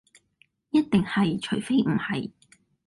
[0.71, 2.31] 一定係除非唔係